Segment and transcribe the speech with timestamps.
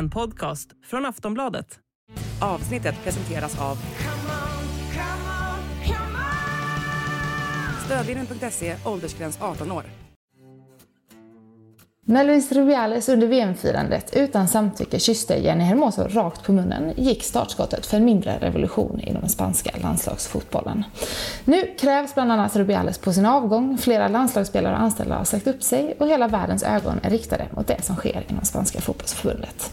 [0.00, 1.78] En podcast från Aftonbladet.
[2.42, 3.76] Avsnittet presenteras av
[7.84, 9.99] Stödvinnen.se, åldersgräns 18 år.
[12.10, 17.86] När Luis Rubiales under VM-firandet utan samtycke kysste Jenny Hermoso rakt på munnen gick startskottet
[17.86, 20.84] för en mindre revolution inom den spanska landslagsfotbollen.
[21.44, 25.62] Nu krävs bland annat Rubiales på sin avgång, flera landslagsspelare och anställda har sagt upp
[25.62, 29.72] sig och hela världens ögon är riktade mot det som sker inom spanska fotbollsförbundet.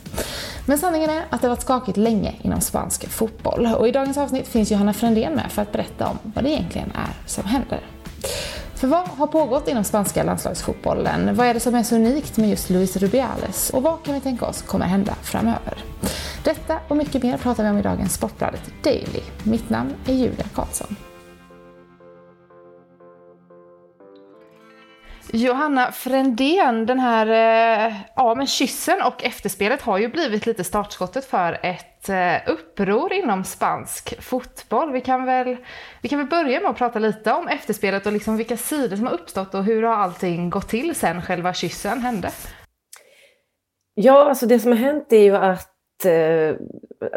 [0.66, 4.48] Men sanningen är att det varit skakigt länge inom spansk fotboll och i dagens avsnitt
[4.48, 7.97] finns Johanna Frändén med för att berätta om vad det egentligen är som händer.
[8.78, 11.36] För vad har pågått inom spanska landslagsfotbollen?
[11.36, 13.70] Vad är det som är så unikt med just Luis Rubiales?
[13.70, 15.84] Och vad kan vi tänka oss kommer hända framöver?
[16.44, 19.22] Detta och mycket mer pratar vi om i dagens Sportbladet Daily.
[19.44, 20.96] Mitt namn är Julia Karlsson.
[25.34, 27.28] Johanna Frändén, den här
[27.88, 33.14] eh, ja, men kyssen och efterspelet har ju blivit lite startskottet för ett eh, uppror
[33.14, 34.92] inom spansk fotboll.
[34.92, 35.58] Vi kan, väl,
[36.02, 39.06] vi kan väl börja med att prata lite om efterspelet och liksom vilka sidor som
[39.06, 42.30] har uppstått och hur har allting gått till sen själva kyssen hände?
[43.94, 46.56] Ja, alltså det som har hänt är ju att eh,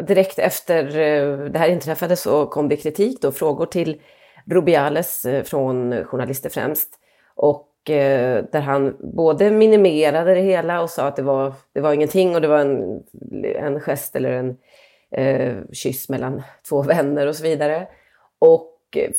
[0.07, 4.01] direkt efter eh, det här inträffade så kom det kritik och frågor till
[4.45, 6.97] Rubiales från journalister främst.
[7.35, 11.93] Och Eh, där han både minimerade det hela och sa att det var, det var
[11.93, 13.03] ingenting och det var en,
[13.55, 14.57] en gest eller en
[15.11, 17.87] eh, kyss mellan två vänner och så vidare.
[18.39, 18.67] Och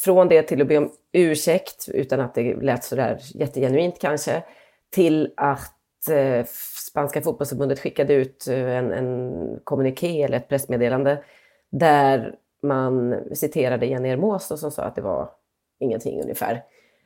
[0.05, 4.43] från det till att be om ursäkt, utan att det lät sådär jättegenuint kanske,
[4.91, 6.47] till att eh,
[6.91, 11.25] Spanska fotbollsförbundet skickade ut eh, en, en kommuniké eller ett pressmeddelande
[11.71, 15.31] där man citerade Jenny Hermoso som sa att det var
[15.81, 16.63] ingenting ungefär.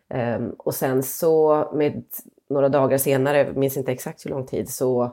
[0.09, 2.05] Ehm, och sen så med
[2.49, 5.05] några dagar senare, minns inte exakt hur lång tid, så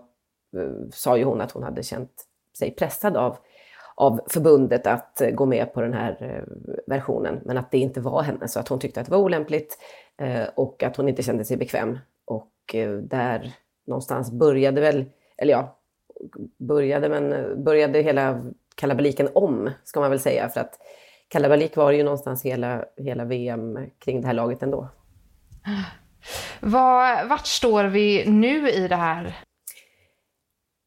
[0.58, 2.12] eh, sa ju hon att hon hade känt
[2.58, 3.38] sig pressad av,
[3.96, 6.54] av förbundet att eh, gå med på den här eh,
[6.88, 9.78] versionen, men att det inte var henne, så att hon tyckte att det var olämpligt
[10.56, 12.00] och att hon inte kände sig bekväm.
[12.26, 13.54] Och där
[13.88, 15.06] någonstans började väl,
[15.38, 15.78] eller ja,
[16.58, 18.46] började, men började hela
[18.76, 20.80] kalabaliken om, ska man väl säga, för att
[21.28, 24.90] kalabalik var det ju någonstans hela, hela VM kring det här laget ändå.
[26.60, 29.36] Var, vart står vi nu i det här?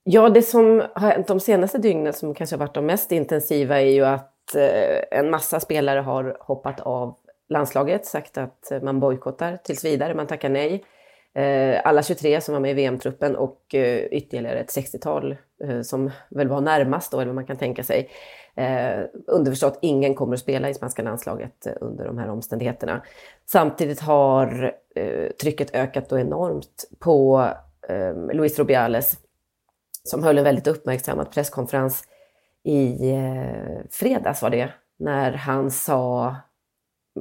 [0.02, 3.80] Ja, det som har hänt de senaste dygnen som kanske har varit de mest intensiva
[3.80, 7.16] är ju att eh, en massa spelare har hoppat av
[7.48, 10.84] landslaget, sagt att man bojkottar tills vidare, man tackar nej.
[11.34, 15.82] Eh, alla 23 som var med i VM-truppen och eh, ytterligare ett 60-tal eh, Eh,
[15.82, 18.10] som väl var närmast då, eller vad man kan tänka sig.
[18.54, 23.02] Eh, underförstått, ingen kommer att spela i spanska landslaget eh, under de här omständigheterna.
[23.46, 27.48] Samtidigt har eh, trycket ökat då enormt på
[27.88, 29.16] eh, Luis Rubiales
[30.04, 32.04] som höll en väldigt uppmärksammad presskonferens
[32.64, 34.68] i eh, fredags var det,
[34.98, 36.36] när han sa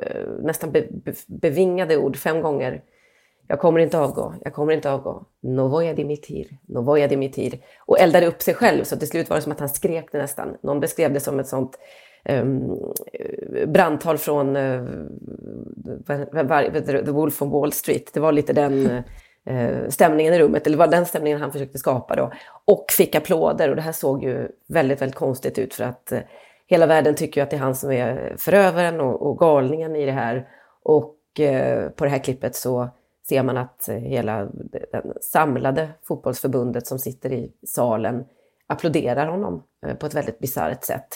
[0.04, 2.84] eh, nästan be, be, bevingade ord fem gånger
[3.48, 5.26] jag kommer inte avgå, jag kommer inte avgå.
[5.42, 7.60] Novoja dimitir, Novoja dimitir.
[7.86, 10.18] Och eldade upp sig själv, så till slut var det som att han skrek det
[10.18, 10.58] nästan.
[10.62, 11.80] Någon beskrev det som ett sånt
[12.30, 12.78] um,
[13.68, 14.88] brandtal från uh,
[16.86, 18.14] The Wolf on Wall Street.
[18.14, 19.04] Det var lite den
[19.50, 22.32] uh, stämningen i rummet, eller var den stämningen han försökte skapa då.
[22.66, 26.20] Och fick applåder och det här såg ju väldigt, väldigt konstigt ut för att uh,
[26.68, 30.06] hela världen tycker ju att det är han som är förövaren och, och galningen i
[30.06, 30.48] det här.
[30.84, 31.12] Och
[31.96, 32.90] på det här klippet så
[33.30, 38.26] ser man att eh, hela det samlade fotbollsförbundet som sitter i salen
[38.68, 41.08] applåderar honom eh, på ett väldigt bisarrt sätt.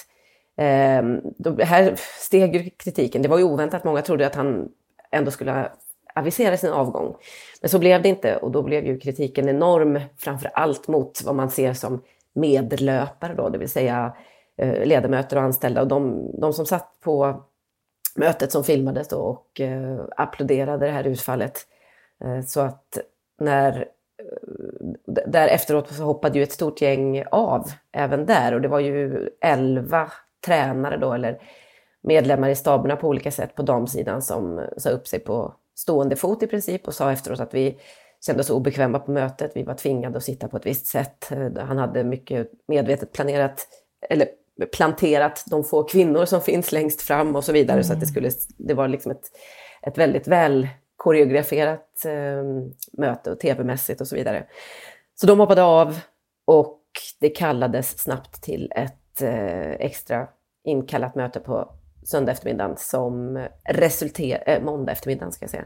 [0.57, 1.21] Ehm,
[1.59, 3.21] här steg kritiken.
[3.21, 3.83] Det var ju oväntat.
[3.83, 4.69] Många trodde att han
[5.11, 5.71] ändå skulle
[6.15, 7.15] avisera sin avgång.
[7.61, 11.35] Men så blev det inte och då blev ju kritiken enorm, framför allt mot vad
[11.35, 12.01] man ser som
[12.33, 14.13] medlöpare då, det vill säga
[14.57, 15.81] eh, ledamöter och anställda.
[15.81, 17.43] Och de, de som satt på
[18.15, 19.61] mötet som filmades då och
[20.17, 21.65] applåderade det här utfallet
[22.45, 22.97] så att
[23.39, 23.85] när
[24.19, 28.79] eh, där efteråt så hoppade ju ett stort gäng av även där och det var
[28.79, 30.11] ju elva
[30.45, 31.41] tränare då eller
[32.01, 36.43] medlemmar i staberna på olika sätt på damsidan som sa upp sig på stående fot
[36.43, 37.79] i princip och sa efteråt att vi
[38.25, 39.51] kände oss obekväma på mötet.
[39.55, 41.31] Vi var tvingade att sitta på ett visst sätt.
[41.31, 43.67] Eh, han hade mycket medvetet planerat
[44.09, 44.27] eller
[44.77, 47.83] planterat de få kvinnor som finns längst fram och så vidare mm.
[47.83, 49.23] så att det skulle, det var liksom ett,
[49.81, 50.67] ett väldigt väl
[50.99, 52.43] koreograferat eh,
[52.93, 54.45] möte och tv-mässigt och så vidare.
[55.15, 55.99] Så de hoppade av
[56.45, 56.81] och
[57.19, 60.27] det kallades snabbt till ett eh, extra
[60.63, 61.71] inkallat möte på
[62.03, 65.65] söndag eftermiddag som resulterade, eh, måndag eftermiddag ska jag säga,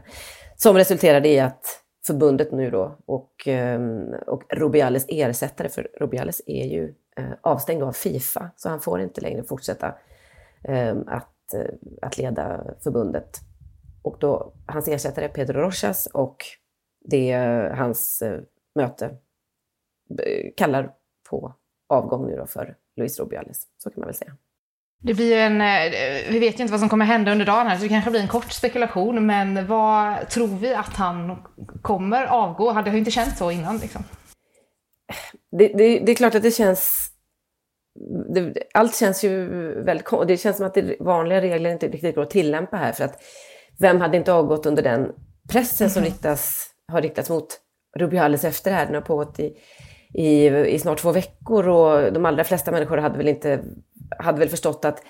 [0.56, 1.66] som resulterade i att
[2.06, 7.92] förbundet nu då och, ehm, och Rubiales ersättare, för Rubiales är ju eh, avstängd av
[7.92, 9.94] Fifa, så han får inte längre fortsätta
[10.64, 13.40] ehm, att, eh, att leda förbundet.
[14.04, 16.36] Och då, hans ersättare är Pedro Rochas och
[17.04, 17.32] det
[17.76, 18.40] hans eh,
[18.74, 19.16] möte
[20.56, 20.92] kallar
[21.30, 21.54] på
[21.88, 24.36] avgång nu då för Luis Rubiales, så kan man väl säga.
[25.02, 27.76] Det blir en, eh, vi vet ju inte vad som kommer hända under dagen här,
[27.76, 29.26] så det kanske blir en kort spekulation.
[29.26, 31.42] Men vad tror vi att han
[31.82, 32.72] kommer avgå?
[32.72, 33.78] Det har ju inte känts så innan.
[33.78, 34.04] Liksom.
[35.50, 37.10] Det, det, det, är klart att det känns...
[38.34, 39.48] Det, allt känns ju
[39.82, 40.06] väldigt...
[40.28, 42.92] Det känns som att det vanliga regler inte riktigt går att tillämpa här.
[42.92, 43.22] För att
[43.78, 45.12] vem hade inte avgått under den
[45.48, 47.60] pressen som riktas, har riktats mot
[47.96, 48.86] Rubiales efter det här?
[48.86, 49.56] Den har pågått i,
[50.14, 53.60] i, i snart två veckor och de allra flesta människor hade väl inte
[54.18, 55.02] hade väl förstått att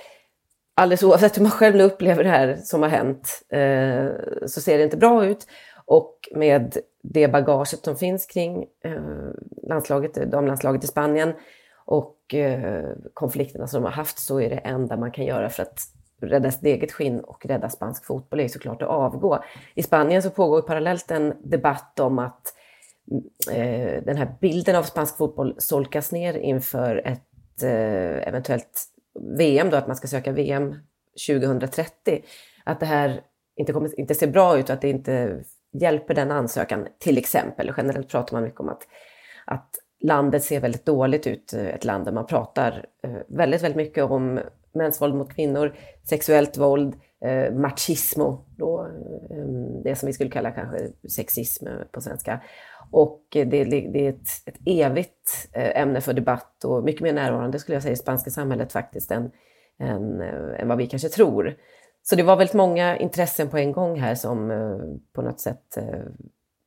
[0.74, 4.78] alldeles oavsett hur man själv nu upplever det här som har hänt eh, så ser
[4.78, 5.46] det inte bra ut.
[5.86, 9.02] Och med det bagaget som finns kring eh,
[9.62, 11.32] landslaget, damlandslaget i Spanien
[11.84, 15.62] och eh, konflikterna som de har haft så är det enda man kan göra för
[15.62, 15.80] att
[16.20, 19.44] rädda sitt eget skinn och rädda spansk fotboll är såklart att avgå.
[19.74, 22.54] I Spanien så pågår parallellt en debatt om att
[23.10, 23.24] mm,
[23.60, 28.88] eh, den här bilden av spansk fotboll solkas ner inför ett eh, eventuellt
[29.38, 30.74] VM då, att man ska söka VM
[31.28, 32.22] 2030,
[32.64, 33.20] att det här
[33.56, 37.72] inte, kommer, inte ser bra ut och att det inte hjälper den ansökan, till exempel.
[37.76, 38.82] Generellt pratar man mycket om att,
[39.44, 39.70] att
[40.00, 44.40] landet ser väldigt dåligt ut, ett land där man pratar eh, väldigt, väldigt mycket om
[44.74, 46.94] mäns våld mot kvinnor, sexuellt våld,
[47.24, 48.86] eh, machismo, då,
[49.30, 49.46] eh,
[49.84, 52.40] det som vi skulle kalla kanske sexism på svenska.
[52.90, 57.58] Och det, det är ett, ett evigt eh, ämne för debatt och mycket mer närvarande
[57.58, 59.30] skulle jag säga i spanska samhället faktiskt än,
[59.80, 61.56] än, eh, än vad vi kanske tror.
[62.02, 64.78] Så det var väldigt många intressen på en gång här som eh,
[65.14, 65.78] på något sätt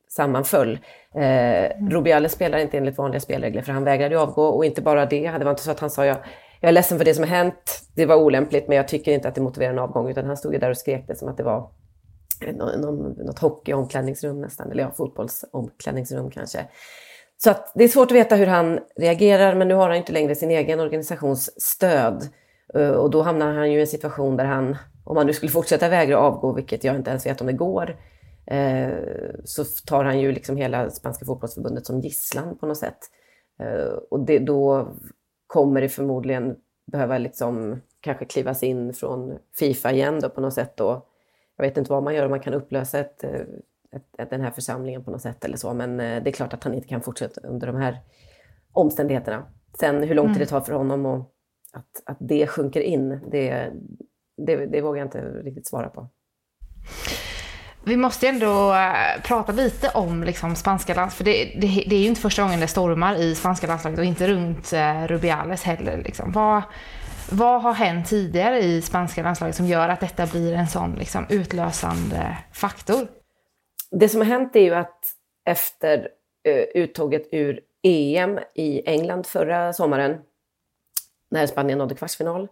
[0.08, 0.78] sammanföll.
[1.14, 5.30] Eh, Rubiales spelar inte enligt vanliga spelregler för han vägrade avgå och inte bara det,
[5.30, 6.16] det var inte så att han sa jag,
[6.60, 9.28] jag är ledsen för det som har hänt, det var olämpligt men jag tycker inte
[9.28, 11.36] att det motiverar en avgång utan han stod ju där och skrek det som att
[11.36, 11.70] det var
[12.46, 16.68] eh, någon, något hockeyomklädningsrum nästan, eller ja, fotbollsomklädningsrum kanske.
[17.36, 20.12] Så att det är svårt att veta hur han reagerar, men nu har han inte
[20.12, 22.28] längre sin egen organisations stöd.
[22.74, 25.52] Eh, och då hamnar han ju i en situation där han, om han nu skulle
[25.52, 27.96] fortsätta vägra avgå, vilket jag inte ens vet om det går,
[28.46, 28.88] eh,
[29.44, 32.98] så tar han ju liksom hela Spanska fotbollsförbundet som gisslan på något sätt.
[33.60, 34.88] Eh, och det, då
[35.48, 36.56] kommer det förmodligen
[36.86, 41.06] behöva liksom kanske klivas in från Fifa igen då på något sätt då
[41.58, 43.40] jag vet inte vad man gör, om man kan upplösa ett, eh,
[43.90, 45.74] ett, ett, den här församlingen på något sätt eller så.
[45.74, 47.98] Men eh, det är klart att han inte kan fortsätta under de här
[48.72, 49.46] omständigheterna.
[49.80, 50.38] Sen hur lång tid mm.
[50.38, 51.34] det tar för honom och
[51.72, 53.72] att, att det sjunker in, det,
[54.36, 56.08] det, det vågar jag inte riktigt svara på.
[57.88, 62.00] Vi måste ändå äh, prata lite om liksom, spanska landslaget, för det, det, det, är
[62.00, 66.02] ju inte första gången det stormar i spanska landslaget och inte runt äh, Rubiales heller.
[66.02, 66.32] Liksom.
[66.32, 66.62] Vad,
[67.30, 71.26] vad har hänt tidigare i spanska landslaget som gör att detta blir en sån liksom,
[71.28, 73.08] utlösande faktor?
[73.90, 75.00] Det som har hänt är ju att
[75.44, 76.08] efter
[76.44, 80.18] eh, uttåget ur EM i England förra sommaren,
[81.30, 82.48] när Spanien nådde kvartsfinal,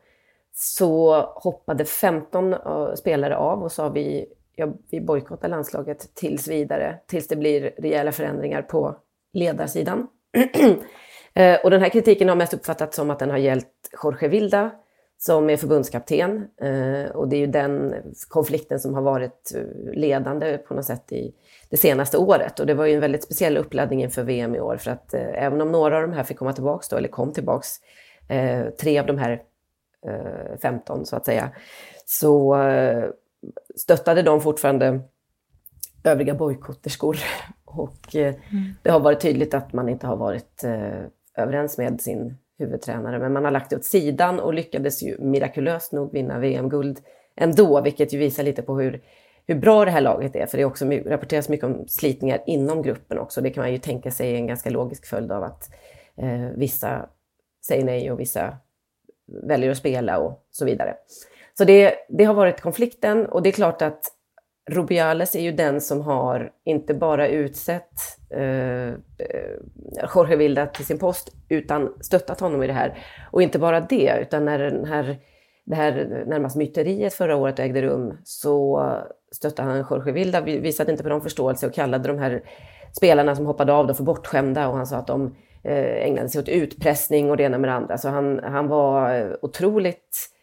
[0.53, 2.55] så hoppade 15
[2.97, 7.75] spelare av och så har vi, ja, vi bojkottar landslaget tills vidare, tills det blir
[7.79, 8.97] rejäla förändringar på
[9.33, 10.07] ledarsidan.
[11.39, 13.69] Eh, och den här kritiken har mest uppfattats som att den har gällt
[14.03, 14.71] Jorge Vilda,
[15.19, 16.49] som är förbundskapten.
[16.61, 17.95] Eh, och det är ju den
[18.29, 21.35] konflikten som har varit eh, ledande på något sätt i
[21.71, 22.61] det senaste året.
[22.61, 25.45] Och det var ju en väldigt speciell uppladdning inför VM i år, för att eh,
[25.45, 27.69] även om några av de här fick komma tillbaks då, eller kom tillbaks,
[28.29, 29.43] eh, tre av de här
[30.63, 31.51] 15 så att säga,
[32.05, 32.57] så
[33.77, 35.01] stöttade de fortfarande
[36.05, 37.17] övriga bojkotterskor.
[37.65, 38.35] Och mm.
[38.83, 40.65] det har varit tydligt att man inte har varit
[41.37, 43.19] överens med sin huvudtränare.
[43.19, 47.01] Men man har lagt det åt sidan och lyckades ju mirakulöst nog vinna VM-guld
[47.37, 49.03] ändå, vilket ju visar lite på hur,
[49.47, 50.47] hur bra det här laget är.
[50.47, 53.41] För det är också, rapporteras mycket om slitningar inom gruppen också.
[53.41, 55.71] Det kan man ju tänka sig är en ganska logisk följd av att
[56.17, 57.09] eh, vissa
[57.67, 58.57] säger nej och vissa
[59.43, 60.97] väljer att spela och så vidare.
[61.59, 64.13] Så det, det har varit konflikten och det är klart att
[64.71, 67.93] Rubiales är ju den som har inte bara utsett
[68.31, 68.95] eh, eh,
[70.15, 72.99] Jorge Vilda till sin post, utan stöttat honom i det här.
[73.31, 75.17] Och inte bara det, utan när den här,
[75.65, 78.83] det här närmast myteriet förra året ägde rum så
[79.33, 82.43] stöttade han Jorge Vilda, visade inte på någon förståelse och kallade de här
[82.93, 85.35] spelarna som hoppade av dem för bortskämda och han sa att de
[85.65, 87.99] eh, ägnade sig åt utpressning och det ena med det andra.
[87.99, 90.36] Så han, han var eh, otroligt eh,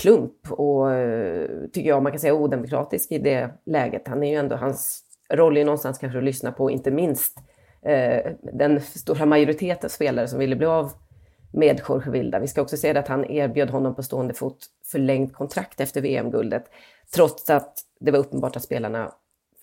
[0.00, 4.08] plump och, eh, tycker jag, man kan säga odemokratisk i det läget.
[4.08, 5.02] Han är ju ändå, hans
[5.32, 7.38] roll är någonstans kanske att lyssna på, inte minst
[7.82, 10.92] eh, den stora majoriteten spelare som ville bli av
[11.52, 12.38] med Jorge Vilda.
[12.38, 14.58] Vi ska också säga att han erbjöd honom på stående fot
[14.92, 16.64] förlängt kontrakt efter VM-guldet,
[17.14, 19.12] trots att det var uppenbart att spelarna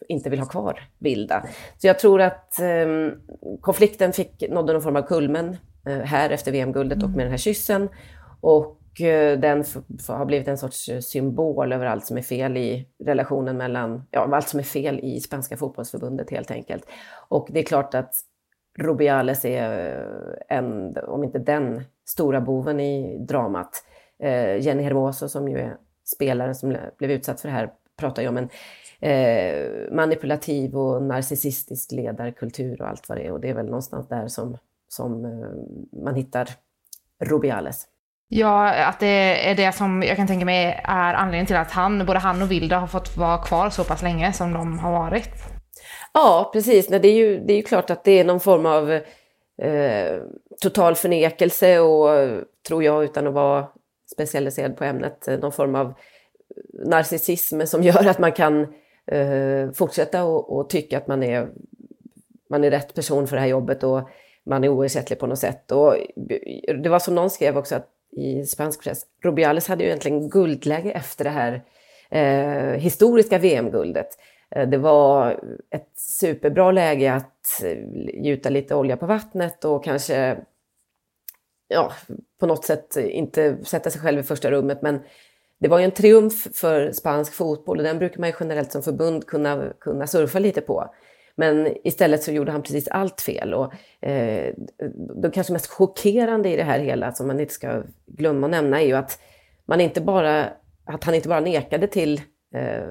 [0.08, 1.46] inte vill ha kvar Vilda.
[1.78, 2.88] Så jag tror att eh,
[3.62, 7.38] konflikten fick, nådde någon form av kulmen eh, här efter VM-guldet och med den här
[7.38, 7.90] kyssen.
[8.42, 9.64] Och eh, Eh, den
[10.08, 14.36] har blivit en sorts eh, symbol över allt som är fel i relationen mellan, ja,
[14.36, 16.86] allt som är fel i spanska fotbollsförbundet helt enkelt.
[17.28, 18.16] Och det är klart att
[18.78, 19.96] Rubiales är
[20.50, 23.84] eh, en, om inte den stora boven i dramat.
[24.60, 28.38] Jenny Hermoso som ju är spelaren som blev utsatt för det här pratar ju om
[28.38, 28.50] en
[29.00, 33.32] eh, manipulativ och narcissistisk ledarkultur och allt vad det är.
[33.32, 35.22] Och det är väl någonstans där som, som
[35.92, 36.50] man hittar
[37.20, 37.88] Rubiales.
[38.28, 42.06] Ja, att det är det som jag kan tänka mig är anledningen till att han,
[42.06, 45.30] både han och Vilda har fått vara kvar så pass länge som de har varit.
[46.14, 46.88] Ja, precis.
[46.88, 48.92] det, är ju, det är ju klart att det är någon form av
[49.62, 50.22] eh,
[50.62, 52.10] total förnekelse och,
[52.68, 53.68] tror jag, utan att vara
[54.12, 55.94] specialiserad på ämnet, eh, någon form av
[56.74, 58.62] narcissism som gör att man kan
[59.12, 61.50] eh, fortsätta och, och, tycka att man är,
[62.50, 64.10] man är rätt person för det här jobbet och
[64.46, 65.72] man är oersättlig på något sätt.
[65.72, 65.96] Och
[66.84, 70.92] det var som någon skrev också att, i spansk press, Rubiales hade ju egentligen guldläge
[70.92, 71.64] efter det här
[72.10, 74.08] eh, historiska VM-guldet.
[74.56, 80.38] Eh, det var ett superbra läge att eh, gjuta lite olja på vattnet och kanske
[81.68, 81.92] ja,
[82.40, 85.00] på något sätt inte sätta sig själv i första rummet men
[85.60, 88.84] det var ju en triumf för spansk fotboll och den brukar man ju generellt som
[88.84, 90.94] förbund kunna, kunna surfa lite på.
[91.36, 93.54] Men istället så gjorde han precis allt fel.
[93.54, 94.54] Och, eh,
[95.22, 98.82] det kanske mest chockerande i det här hela, som man inte ska glömma att nämna,
[98.82, 99.20] är ju att,
[99.66, 100.50] man inte bara,
[100.86, 102.22] att han inte bara nekade till
[102.56, 102.88] eh,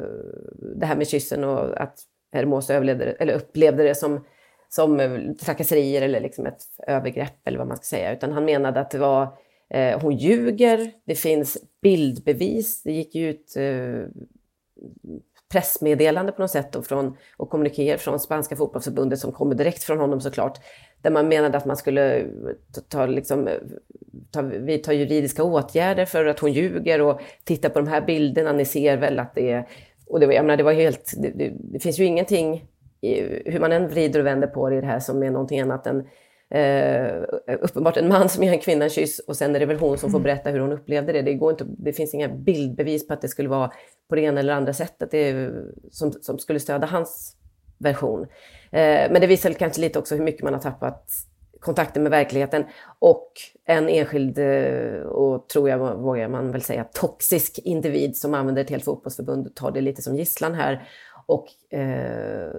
[0.77, 1.99] det här med kyssen och att
[2.33, 4.25] Hermosa överlevde, eller upplevde det som,
[4.69, 8.81] som eh, trakasserier eller liksom ett övergrepp eller vad man ska säga, utan han menade
[8.81, 9.37] att det var
[9.75, 14.05] Eh, hon ljuger, det finns bildbevis, det gick ju ut eh,
[15.55, 19.99] pressmeddelande på något sätt och, från, och kommunikéer från Spanska fotbollsförbundet som kommer direkt från
[19.99, 20.59] honom såklart,
[21.03, 22.27] där man menade att man skulle
[22.89, 23.49] ta, liksom,
[24.31, 28.65] ta, vidta juridiska åtgärder för att hon ljuger och titta på de här bilderna, ni
[28.65, 29.69] ser väl att det är...
[30.07, 31.13] Och det var, jag menar, det var helt...
[31.17, 32.65] Det, det, det finns ju ingenting,
[33.45, 35.87] hur man än vrider och vänder på det i det här, som är någonting annat
[35.87, 36.09] än
[36.55, 37.23] eh,
[37.61, 39.99] uppenbart en man som ger en kvinna en kyss och sen är det väl hon
[39.99, 40.23] som får mm.
[40.23, 41.23] berätta hur hon upplevde det.
[41.23, 43.71] Det, går inte, det finns inga bildbevis på att det skulle vara
[44.09, 45.51] på det ena eller andra sättet det,
[45.91, 47.37] som, som skulle stödja hans
[47.79, 48.23] version.
[48.71, 51.11] Eh, men det visar kanske lite också hur mycket man har tappat
[51.61, 52.65] kontakten med verkligheten
[52.99, 53.33] och
[53.65, 58.71] en enskild, eh, och tror jag vågar man väl säga, toxisk individ som använder ett
[58.71, 60.89] helt fotbollsförbund och tar det lite som gisslan här
[61.27, 62.55] och eh,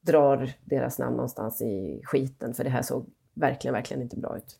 [0.00, 3.06] drar deras namn någonstans i skiten, för det här såg
[3.40, 4.56] verkligen, verkligen inte bra ut.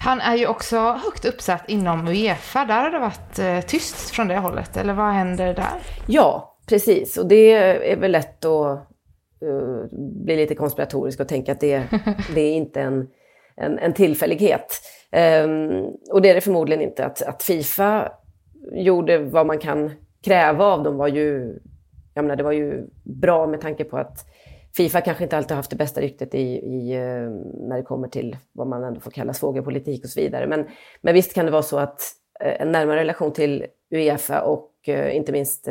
[0.00, 2.64] Han är ju också högt uppsatt inom Uefa.
[2.64, 5.82] Där har det varit eh, tyst från det hållet, eller vad händer där?
[6.06, 7.16] Ja, precis.
[7.16, 7.52] Och det
[7.92, 8.88] är väl lätt att
[9.42, 9.84] uh,
[10.24, 11.82] bli lite konspiratorisk och tänka att det,
[12.34, 13.08] det är inte en,
[13.56, 14.80] en, en tillfällighet.
[15.44, 17.04] Um, och det är det förmodligen inte.
[17.04, 18.12] Att, att Fifa
[18.72, 19.90] gjorde vad man kan
[20.24, 21.58] kräva av dem var ju,
[22.14, 24.26] jag menar, det var ju bra med tanke på att
[24.78, 27.30] Fifa kanske inte alltid haft det bästa ryktet i, i, eh,
[27.68, 30.46] när det kommer till vad man ändå får kalla svågerpolitik och så vidare.
[30.46, 30.66] Men,
[31.00, 32.00] men visst kan det vara så att
[32.40, 35.68] eh, en närmare relation till Uefa och eh, inte minst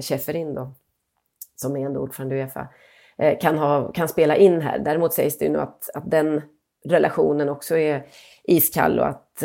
[0.00, 0.72] Schäferin då,
[1.56, 2.68] som är ändå ordförande i Uefa,
[3.40, 4.78] kan, ha, kan spela in här.
[4.78, 6.42] Däremot sägs det ju nu att, att den
[6.84, 8.06] relationen också är
[8.44, 9.42] iskall och att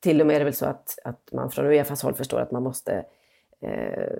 [0.00, 2.50] till och med är det väl så att, att man från Uefas håll förstår att
[2.50, 3.04] man måste
[3.60, 4.18] eh,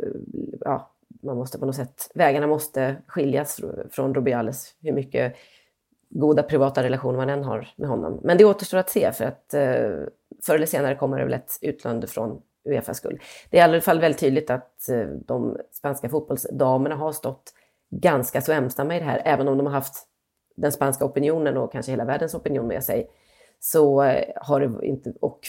[0.61, 0.96] ja,
[1.27, 5.37] man måste på något sätt, vägarna måste skiljas från Rubiales, hur mycket
[6.11, 8.21] goda privata relationer man än har med honom.
[8.23, 9.91] Men det återstår att se för att eh,
[10.47, 13.21] förr eller senare kommer det väl ett utlån från Uefas skull.
[13.51, 17.53] Det är i alla fall väldigt tydligt att eh, de spanska fotbollsdamerna har stått
[17.91, 20.07] ganska så ensamma i det här, även om de har haft
[20.57, 23.11] den spanska opinionen och kanske hela världens opinion med sig.
[23.61, 25.41] Så eh, har det inte, och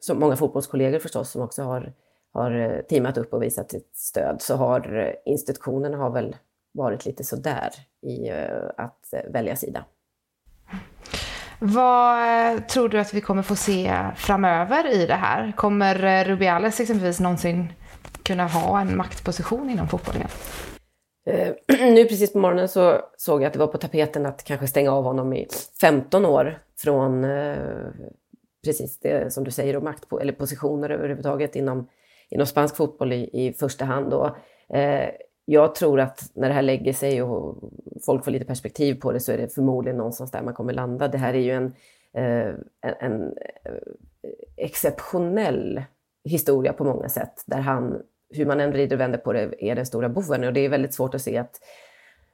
[0.00, 1.92] så många fotbollskollegor förstås som också har
[2.38, 6.36] har eh, teamat upp och visat sitt stöd så har eh, institutionerna har väl
[6.72, 7.70] varit lite sådär
[8.02, 9.84] i eh, att välja sida.
[11.60, 15.52] Vad tror du att vi kommer få se framöver i det här?
[15.56, 17.72] Kommer Rubiales exempelvis någonsin
[18.22, 20.28] kunna ha en maktposition inom fotbollen?
[21.66, 24.92] Nu precis på morgonen så såg jag att det var på tapeten att kanske stänga
[24.92, 25.48] av honom i
[25.80, 27.26] 15 år från
[28.64, 31.88] precis det som du säger, och makt eller positioner överhuvudtaget inom
[32.30, 34.10] inom spansk fotboll i, i första hand.
[34.10, 34.36] Då.
[34.74, 35.10] eh,
[35.50, 37.70] jag tror att när det här lägger sig och
[38.06, 41.08] folk får lite perspektiv på det så är det förmodligen någonstans där man kommer landa.
[41.08, 41.74] Det här är ju en,
[42.12, 43.22] eh, en, en
[43.64, 43.72] eh,
[44.56, 45.82] exceptionell
[46.24, 49.74] historia på många sätt, där han, hur man än vrider och vänder på det, är
[49.74, 50.44] den stora boven.
[50.44, 51.60] Och det är väldigt svårt att se att,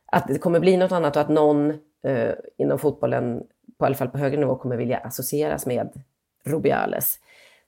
[0.07, 1.71] att det kommer bli något annat och att någon
[2.07, 3.43] eh, inom fotbollen,
[3.79, 6.03] på alla fall på högre nivå, kommer vilja associeras med
[6.45, 7.19] Rubiales.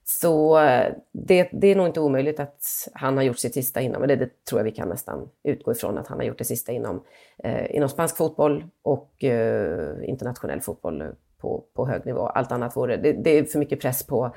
[0.09, 4.03] Så eh, det, det, är nog inte omöjligt att han har gjort sitt sista inom,
[4.03, 6.45] eller det, det tror jag vi kan nästan utgå ifrån, att han har gjort det
[6.45, 7.03] sista inom,
[7.43, 11.03] eh, inom spansk fotboll och eh, internationell fotboll
[11.37, 12.27] på, på hög nivå.
[12.27, 14.35] Allt annat vore, det, det är för mycket press på,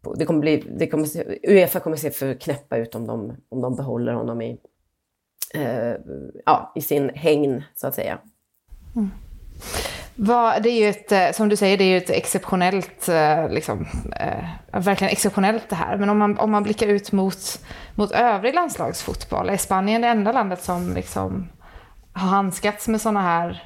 [0.00, 1.08] på det kommer bli, det kommer,
[1.48, 4.58] Uefa kommer se för knäppa ut om de, om de behåller honom i,
[5.54, 5.94] eh,
[6.44, 8.18] ja, i sin hägn, så att säga.
[8.96, 9.10] Mm.
[10.20, 13.50] Vad, det är ju ett, eh, som du säger, det är ju ett exceptionellt, eh,
[13.50, 13.86] liksom,
[14.20, 15.96] eh, verkligen exceptionellt det här.
[15.96, 17.60] Men om man, om man blickar ut mot,
[17.94, 21.48] mot övrig landslagsfotboll, är Spanien det enda landet som liksom
[22.12, 23.62] har handskats med sådana här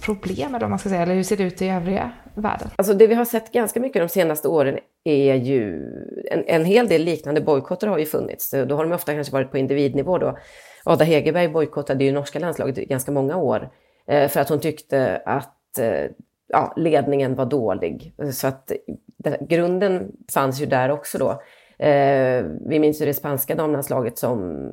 [0.00, 2.68] problem, eller vad man ska säga, eller hur ser det ut i övriga världen?
[2.76, 5.86] Alltså det vi har sett ganska mycket de senaste åren är ju,
[6.30, 8.50] en, en hel del liknande bojkotter har ju funnits.
[8.50, 10.38] Då har de ofta kanske varit på individnivå då.
[10.84, 13.70] Ada Hegerberg bojkottade ju norska landslaget i ganska många år
[14.06, 16.10] eh, för att hon tyckte att Eh,
[16.48, 18.14] ja, ledningen var dålig.
[18.32, 18.72] Så att
[19.40, 21.42] grunden fanns ju där också då.
[21.84, 24.70] Eh, vi minns ju det spanska damlandslaget som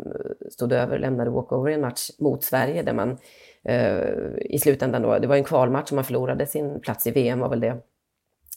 [0.52, 3.18] stod över och lämnade walkover i en match mot Sverige där man
[3.64, 4.02] eh,
[4.40, 7.50] i slutändan då, det var en kvalmatch och man förlorade sin plats i VM var
[7.50, 7.78] väl det.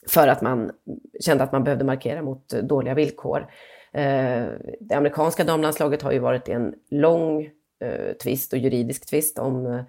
[0.07, 0.71] För att man
[1.19, 3.47] kände att man behövde markera mot dåliga villkor.
[3.93, 4.45] Eh,
[4.79, 7.49] det amerikanska damlandslaget har ju varit i en lång
[7.79, 9.81] eh, tvist och juridisk tvist om eh,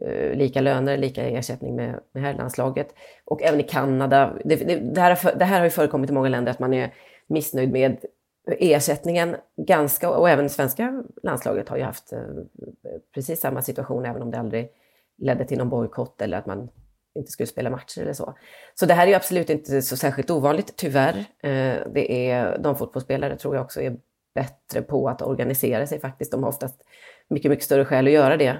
[0.00, 2.94] Eh, lika löner, lika ersättning med, med herrlandslaget.
[3.24, 4.36] Och även i Kanada.
[4.44, 6.94] Det, det, det, här, det här har ju förekommit i många länder att man är
[7.26, 7.96] missnöjd med
[8.46, 12.18] ersättningen ganska, och även svenska landslaget har ju haft eh,
[13.14, 14.68] precis samma situation, även om det aldrig
[15.18, 16.68] ledde till någon bojkott eller att man
[17.14, 18.34] inte skulle spela matcher eller så.
[18.74, 21.18] Så det här är ju absolut inte så särskilt ovanligt, tyvärr.
[21.42, 23.96] Eh, det är, de fotbollsspelare tror jag också är
[24.34, 26.32] bättre på att organisera sig faktiskt.
[26.32, 26.84] De har oftast
[27.28, 28.58] mycket, mycket större skäl att göra det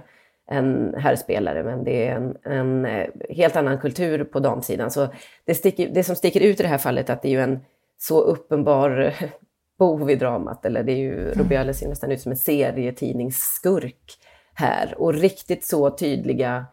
[0.51, 4.91] än herrspelare, men det är en, en eh, helt annan kultur på damsidan.
[4.91, 5.09] Så
[5.45, 7.41] det, sticker, det som sticker ut i det här fallet är att det är ju
[7.41, 7.61] en
[7.99, 9.15] så uppenbar
[9.79, 11.39] bov i dramat, eller det är ju, mm.
[11.39, 14.19] Rubiales ser nästan ut som en serietidningsskurk
[14.55, 14.95] här.
[14.99, 16.67] Och riktigt så tydliga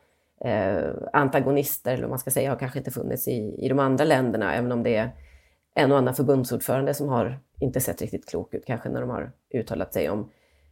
[0.45, 4.05] eh, antagonister, eller vad man ska säga, har kanske inte funnits i, i de andra
[4.05, 5.11] länderna, även om det är
[5.75, 9.31] en och annan förbundsordförande som har inte sett riktigt klok ut, kanske när de har
[9.53, 10.29] uttalat sig om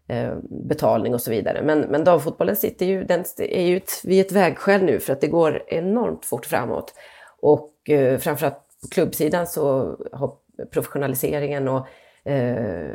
[0.10, 1.62] Eh, betalning och så vidare.
[1.62, 5.22] Men, men damfotbollen sitter ju, den är ju ett, vid ett vägskäl nu, för att
[5.22, 6.94] det går enormt fort framåt.
[7.40, 10.34] Och eh, framförallt på klubbsidan så har
[10.72, 11.88] professionaliseringen och
[12.28, 12.92] eh,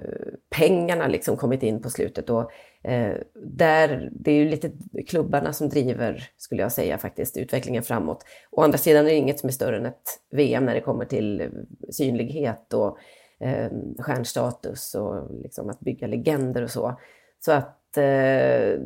[0.51, 2.31] pengarna liksom kommit in på slutet.
[2.31, 4.71] Och, eh, där, det är ju lite
[5.09, 8.25] klubbarna som driver, skulle jag säga, faktiskt utvecklingen framåt.
[8.51, 11.05] Å andra sidan är det inget som är större än ett VM när det kommer
[11.05, 11.49] till eh,
[11.91, 12.99] synlighet och
[13.43, 17.01] eh, stjärnstatus och liksom att bygga legender och så.
[17.45, 18.03] Så att eh,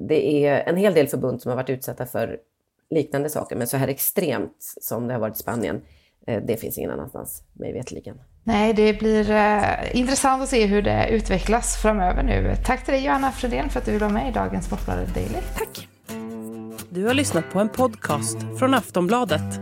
[0.08, 2.38] det är en hel del förbund som har varit utsatta för
[2.90, 5.82] liknande saker, men så här extremt som det har varit i Spanien,
[6.26, 8.20] eh, det finns ingen annanstans, mig veterligen.
[8.44, 12.54] Nej, det blir eh, intressant att se hur det utvecklas framöver nu.
[12.64, 15.38] Tack till dig Johanna Fredén för att du vill vara med i dagens Sportbladet Daily.
[15.56, 15.88] Tack!
[16.90, 19.60] Du har lyssnat på en podcast från Aftonbladet.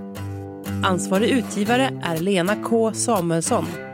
[0.85, 3.93] Ansvarig utgivare är Lena K Samuelsson.